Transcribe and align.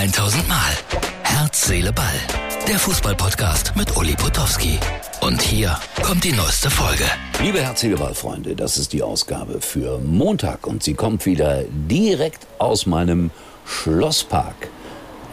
1000 0.00 0.48
Mal. 0.48 0.56
Herz, 1.24 1.66
Seele, 1.66 1.92
Ball. 1.92 2.06
Der 2.66 2.78
Fußballpodcast 2.78 3.76
mit 3.76 3.94
Uli 3.98 4.14
Potowski. 4.14 4.78
Und 5.20 5.42
hier 5.42 5.78
kommt 6.02 6.24
die 6.24 6.32
neueste 6.32 6.70
Folge. 6.70 7.04
Liebe 7.42 7.60
Herz, 7.60 7.82
Seele, 7.82 7.98
Ball, 7.98 8.14
Freunde, 8.14 8.56
das 8.56 8.78
ist 8.78 8.94
die 8.94 9.02
Ausgabe 9.02 9.60
für 9.60 9.98
Montag 9.98 10.66
und 10.66 10.82
sie 10.82 10.94
kommt 10.94 11.26
wieder 11.26 11.64
direkt 11.70 12.46
aus 12.56 12.86
meinem 12.86 13.30
Schlosspark. 13.66 14.70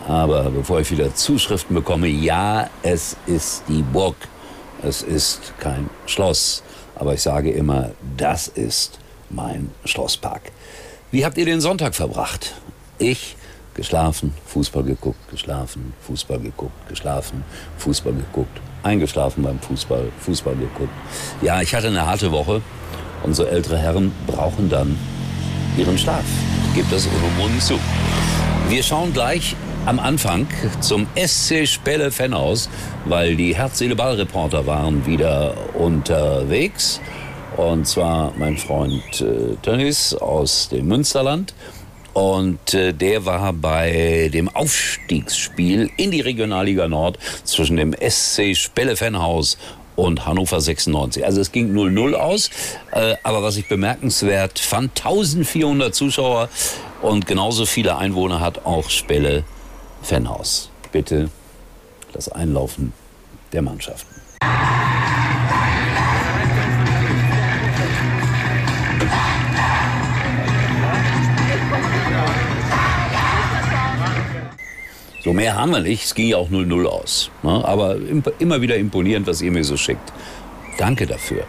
Aber 0.05 0.49
bevor 0.49 0.81
ich 0.81 0.91
wieder 0.91 1.15
Zuschriften 1.15 1.73
bekomme, 1.73 2.09
ja, 2.09 2.69
es 2.83 3.15
ist 3.25 3.63
die 3.69 3.83
Burg. 3.83 4.17
Es 4.83 5.01
ist 5.01 5.53
kein 5.61 5.89
Schloss. 6.07 6.61
Aber 6.95 7.13
ich 7.13 7.21
sage 7.21 7.51
immer, 7.51 7.91
das 8.17 8.49
ist 8.49 8.99
mein 9.29 9.71
Schlosspark. 9.85 10.41
Wie 11.09 11.23
habt 11.23 11.37
ihr 11.37 11.45
den 11.45 11.61
Sonntag 11.61 11.95
verbracht? 11.95 12.53
Ich 12.97 13.37
geschlafen, 13.77 14.33
Fußball 14.47 14.83
geguckt, 14.83 15.29
geschlafen, 15.31 15.93
Fußball 16.01 16.39
geguckt, 16.39 16.89
geschlafen, 16.89 17.45
Fußball 17.77 18.13
geguckt, 18.13 18.59
eingeschlafen 18.83 19.43
beim 19.43 19.59
Fußball, 19.59 20.09
Fußball 20.19 20.55
geguckt. 20.55 20.91
Ja, 21.41 21.61
ich 21.61 21.73
hatte 21.73 21.87
eine 21.87 22.05
harte 22.05 22.31
Woche 22.33 22.61
und 23.23 23.35
so 23.35 23.45
ältere 23.45 23.77
Herren 23.77 24.11
brauchen 24.25 24.69
dann 24.69 24.97
ihren 25.77 25.97
Schlaf. 25.97 26.25
Ich 26.69 26.75
gebe 26.75 26.87
das 26.91 27.07
unumwunden 27.07 27.61
zu. 27.61 27.79
Wir 28.67 28.83
schauen 28.83 29.13
gleich 29.13 29.55
am 29.85 29.99
Anfang 29.99 30.47
zum 30.81 31.07
SC 31.15 31.65
Spelle 31.65 32.11
Fanhaus, 32.11 32.69
weil 33.05 33.37
die 33.37 33.55
Herz-Seele-Ball-Reporter 33.55 34.65
waren 34.65 35.05
wieder 35.05 35.53
unterwegs. 35.75 36.99
Und 37.55 37.87
zwar 37.87 38.33
mein 38.37 38.57
Freund 38.57 39.21
äh, 39.21 39.55
Tönnies 39.63 40.13
aus 40.13 40.69
dem 40.69 40.87
Münsterland. 40.87 41.53
Und 42.17 42.73
äh, 42.73 42.95
der 42.95 43.27
war 43.27 43.53
bei 43.53 44.31
dem 44.33 44.49
Aufstiegsspiel 44.49 45.91
in 45.97 46.09
die 46.09 46.21
Regionalliga 46.21 46.87
Nord 46.87 47.19
zwischen 47.43 47.77
dem 47.77 47.93
SC 47.93 48.55
Spelle 48.55 48.95
Fanhaus 48.95 49.59
und 49.95 50.25
Hannover 50.25 50.59
96. 50.59 51.23
Also 51.23 51.41
es 51.41 51.51
ging 51.51 51.75
0-0 51.75 52.13
aus, 52.13 52.49
äh, 52.91 53.17
aber 53.21 53.43
was 53.43 53.57
ich 53.57 53.67
bemerkenswert 53.67 54.57
fand, 54.57 54.97
1400 54.97 55.93
Zuschauer 55.93 56.49
und 57.03 57.27
genauso 57.27 57.67
viele 57.67 57.97
Einwohner 57.97 58.39
hat 58.39 58.65
auch 58.65 58.89
Spelle 58.89 59.43
Fanhaus. 60.01 60.71
Bitte 60.91 61.29
das 62.13 62.29
Einlaufen 62.29 62.93
der 63.53 63.61
Mannschaften. 63.61 64.15
So 75.27 75.33
mehr 75.33 75.57
haben 75.57 75.71
wir 75.71 75.81
nicht. 75.81 76.05
Es 76.05 76.15
ging 76.15 76.29
ja 76.29 76.37
auch 76.37 76.49
0-0 76.49 76.85
aus. 76.85 77.31
Ne? 77.43 77.49
Aber 77.65 77.97
immer 78.39 78.61
wieder 78.61 78.77
imponierend, 78.77 79.27
was 79.27 79.41
ihr 79.41 79.51
mir 79.51 79.65
so 79.65 79.75
schickt. 79.75 80.13
Danke 80.77 81.05
dafür. 81.05 81.43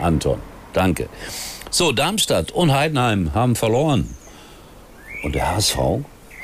Anton, 0.00 0.38
danke. 0.72 1.10
So, 1.68 1.92
Darmstadt 1.92 2.50
und 2.52 2.72
Heidenheim 2.72 3.34
haben 3.34 3.56
verloren. 3.56 4.08
Und 5.22 5.34
der 5.34 5.54
HSV 5.54 5.76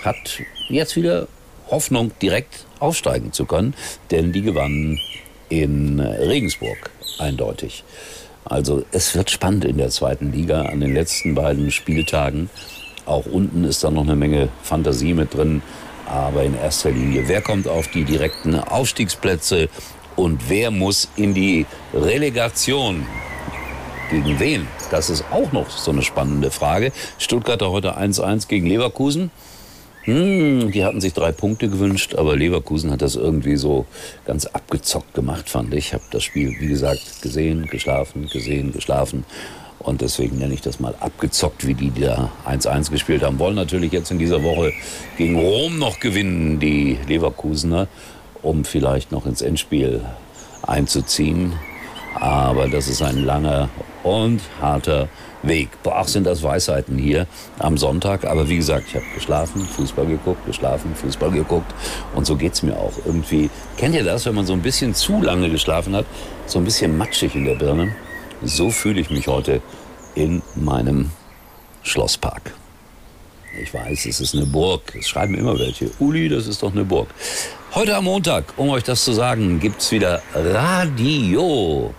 hat 0.04 0.42
jetzt 0.68 0.96
wieder 0.96 1.28
Hoffnung, 1.70 2.10
direkt 2.20 2.66
aufsteigen 2.78 3.32
zu 3.32 3.46
können, 3.46 3.72
denn 4.10 4.30
die 4.30 4.42
gewannen 4.42 5.00
in 5.48 5.98
Regensburg 5.98 6.90
eindeutig. 7.18 7.84
Also 8.44 8.84
es 8.92 9.14
wird 9.14 9.30
spannend 9.30 9.64
in 9.64 9.78
der 9.78 9.88
zweiten 9.88 10.30
Liga 10.30 10.66
an 10.66 10.80
den 10.80 10.92
letzten 10.92 11.34
beiden 11.34 11.70
Spieltagen. 11.70 12.50
Auch 13.06 13.24
unten 13.24 13.64
ist 13.64 13.82
da 13.82 13.90
noch 13.90 14.02
eine 14.02 14.14
Menge 14.14 14.50
Fantasie 14.62 15.14
mit 15.14 15.32
drin. 15.32 15.62
Aber 16.10 16.42
in 16.42 16.56
erster 16.56 16.90
Linie, 16.90 17.28
wer 17.28 17.40
kommt 17.40 17.68
auf 17.68 17.86
die 17.86 18.02
direkten 18.02 18.56
Aufstiegsplätze 18.56 19.68
und 20.16 20.48
wer 20.48 20.72
muss 20.72 21.08
in 21.14 21.34
die 21.34 21.66
Relegation? 21.94 23.06
Gegen 24.10 24.40
wen? 24.40 24.66
Das 24.90 25.08
ist 25.08 25.24
auch 25.30 25.52
noch 25.52 25.70
so 25.70 25.92
eine 25.92 26.02
spannende 26.02 26.50
Frage. 26.50 26.90
Stuttgarter 27.18 27.70
heute 27.70 27.96
1-1 27.96 28.48
gegen 28.48 28.66
Leverkusen. 28.66 29.30
Hm, 30.02 30.72
die 30.72 30.84
hatten 30.84 31.00
sich 31.00 31.12
drei 31.12 31.30
Punkte 31.30 31.68
gewünscht, 31.68 32.16
aber 32.16 32.34
Leverkusen 32.34 32.90
hat 32.90 33.02
das 33.02 33.14
irgendwie 33.14 33.54
so 33.54 33.86
ganz 34.24 34.46
abgezockt 34.46 35.14
gemacht, 35.14 35.48
fand 35.48 35.72
ich. 35.74 35.86
Ich 35.86 35.94
habe 35.94 36.02
das 36.10 36.24
Spiel, 36.24 36.56
wie 36.58 36.66
gesagt, 36.66 37.22
gesehen, 37.22 37.66
geschlafen, 37.66 38.26
gesehen, 38.26 38.72
geschlafen. 38.72 39.24
Und 39.80 40.02
deswegen 40.02 40.38
nenne 40.38 40.52
ich 40.52 40.60
das 40.60 40.78
mal 40.78 40.94
abgezockt, 41.00 41.66
wie 41.66 41.74
die, 41.74 41.90
da 41.90 42.30
1-1 42.46 42.90
gespielt 42.90 43.22
haben. 43.22 43.38
Wollen 43.38 43.56
natürlich 43.56 43.92
jetzt 43.92 44.10
in 44.10 44.18
dieser 44.18 44.42
Woche 44.42 44.72
gegen 45.16 45.38
Rom 45.38 45.78
noch 45.78 46.00
gewinnen, 46.00 46.60
die 46.60 46.98
Leverkusener, 47.08 47.88
um 48.42 48.64
vielleicht 48.64 49.10
noch 49.10 49.24
ins 49.24 49.40
Endspiel 49.40 50.02
einzuziehen. 50.62 51.54
Aber 52.14 52.68
das 52.68 52.88
ist 52.88 53.00
ein 53.00 53.24
langer 53.24 53.70
und 54.02 54.42
harter 54.60 55.08
Weg. 55.42 55.70
Boah, 55.82 56.06
sind 56.06 56.26
das 56.26 56.42
Weisheiten 56.42 56.98
hier 56.98 57.26
am 57.58 57.78
Sonntag. 57.78 58.26
Aber 58.26 58.48
wie 58.50 58.56
gesagt, 58.56 58.84
ich 58.88 58.96
habe 58.96 59.06
geschlafen, 59.14 59.64
Fußball 59.64 60.04
geguckt, 60.04 60.44
geschlafen, 60.44 60.94
Fußball 60.94 61.30
geguckt. 61.30 61.72
Und 62.14 62.26
so 62.26 62.36
geht's 62.36 62.62
mir 62.62 62.76
auch 62.76 62.92
irgendwie. 63.06 63.48
Kennt 63.78 63.94
ihr 63.94 64.04
das, 64.04 64.26
wenn 64.26 64.34
man 64.34 64.44
so 64.44 64.52
ein 64.52 64.60
bisschen 64.60 64.94
zu 64.94 65.22
lange 65.22 65.48
geschlafen 65.48 65.96
hat? 65.96 66.04
So 66.44 66.58
ein 66.58 66.64
bisschen 66.64 66.98
matschig 66.98 67.34
in 67.34 67.46
der 67.46 67.54
Birne. 67.54 67.94
So 68.42 68.70
fühle 68.70 69.00
ich 69.00 69.10
mich 69.10 69.28
heute 69.28 69.60
in 70.14 70.42
meinem 70.54 71.10
Schlosspark. 71.82 72.54
Ich 73.60 73.74
weiß, 73.74 74.06
es 74.06 74.20
ist 74.20 74.34
eine 74.34 74.46
Burg. 74.46 74.94
Es 74.98 75.08
schreiben 75.08 75.34
immer 75.34 75.58
welche. 75.58 75.90
Uli, 75.98 76.28
das 76.28 76.46
ist 76.46 76.62
doch 76.62 76.72
eine 76.72 76.84
Burg. 76.84 77.08
Heute 77.74 77.96
am 77.96 78.04
Montag, 78.04 78.44
um 78.56 78.70
euch 78.70 78.82
das 78.82 79.04
zu 79.04 79.12
sagen, 79.12 79.60
gibt's 79.60 79.90
wieder 79.92 80.22
Radio. 80.34 81.92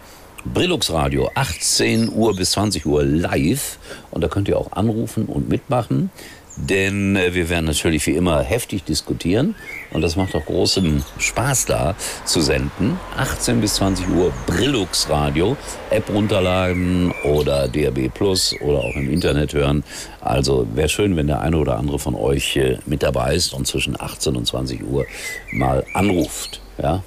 Brillux 0.43 0.91
Radio, 0.91 1.29
18 1.35 2.11
Uhr 2.11 2.35
bis 2.35 2.51
20 2.51 2.87
Uhr 2.87 3.03
live. 3.03 3.77
Und 4.09 4.21
da 4.21 4.27
könnt 4.27 4.47
ihr 4.47 4.57
auch 4.57 4.71
anrufen 4.71 5.27
und 5.27 5.47
mitmachen. 5.47 6.09
Denn 6.57 7.15
äh, 7.15 7.33
wir 7.33 7.49
werden 7.49 7.65
natürlich 7.65 8.05
wie 8.07 8.15
immer 8.15 8.41
heftig 8.41 8.83
diskutieren. 8.83 9.55
Und 9.91 10.01
das 10.01 10.15
macht 10.15 10.35
auch 10.35 10.45
großen 10.45 11.03
Spaß 11.17 11.65
da 11.65 11.95
zu 12.25 12.41
senden. 12.41 12.99
18 13.17 13.61
bis 13.61 13.75
20 13.75 14.09
Uhr 14.09 14.31
Brillux 14.45 15.09
Radio. 15.09 15.57
App 15.89 16.09
runterladen 16.09 17.13
oder 17.23 17.67
DRB 17.67 18.13
Plus 18.13 18.55
oder 18.61 18.79
auch 18.79 18.95
im 18.95 19.09
Internet 19.09 19.53
hören. 19.53 19.83
Also 20.19 20.67
wäre 20.73 20.89
schön, 20.89 21.15
wenn 21.15 21.27
der 21.27 21.41
eine 21.41 21.57
oder 21.57 21.77
andere 21.77 21.99
von 21.99 22.15
euch 22.15 22.55
äh, 22.57 22.77
mit 22.85 23.03
dabei 23.03 23.35
ist 23.35 23.53
und 23.53 23.67
zwischen 23.67 23.99
18 23.99 24.35
und 24.35 24.45
20 24.45 24.83
Uhr 24.83 25.05
mal 25.51 25.85
anruft. 25.93 26.61
Ja? 26.81 27.03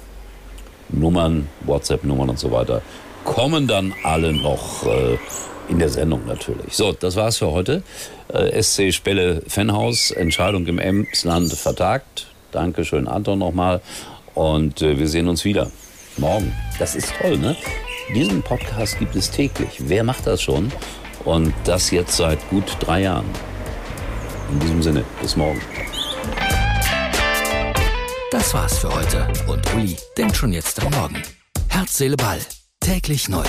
Nummern, 0.89 1.47
WhatsApp-Nummern 1.61 2.29
und 2.29 2.39
so 2.39 2.51
weiter 2.51 2.81
kommen 3.25 3.67
dann 3.67 3.93
alle 4.03 4.31
noch 4.31 4.85
äh, 4.85 5.17
in 5.69 5.79
der 5.79 5.89
Sendung 5.89 6.25
natürlich. 6.25 6.73
So, 6.73 6.91
das 6.91 7.15
war's 7.15 7.37
für 7.37 7.51
heute. 7.51 7.83
Äh, 8.27 8.61
SC 8.61 8.93
Spelle 8.93 9.41
Fanhaus, 9.47 10.11
Entscheidung 10.11 10.65
im 10.67 10.79
Emsland 10.79 11.51
vertagt. 11.53 12.27
Dankeschön, 12.51 13.07
Anton, 13.07 13.39
nochmal. 13.39 13.81
Und 14.33 14.81
äh, 14.81 14.97
wir 14.97 15.07
sehen 15.07 15.27
uns 15.27 15.45
wieder 15.45 15.71
morgen. 16.17 16.53
Das 16.79 16.95
ist 16.95 17.13
toll, 17.21 17.37
ne? 17.37 17.55
Diesen 18.13 18.41
Podcast 18.41 18.99
gibt 18.99 19.15
es 19.15 19.31
täglich. 19.31 19.69
Wer 19.79 20.03
macht 20.03 20.27
das 20.27 20.41
schon? 20.41 20.71
Und 21.23 21.53
das 21.63 21.89
jetzt 21.91 22.15
seit 22.17 22.39
gut 22.49 22.77
drei 22.79 23.01
Jahren. 23.01 23.25
In 24.51 24.59
diesem 24.59 24.83
Sinne, 24.83 25.03
bis 25.21 25.35
morgen. 25.35 25.59
Das 28.29 28.53
war's 28.53 28.77
für 28.77 28.93
heute. 28.93 29.27
Und 29.47 29.73
Uli 29.73 29.95
denkt 30.17 30.37
schon 30.37 30.53
jetzt 30.53 30.79
am 30.83 30.91
Morgen. 30.91 31.23
Herz, 31.69 31.97
Seele, 31.97 32.17
Ball. 32.17 32.39
Täglich 32.79 33.27
neu. 33.27 33.45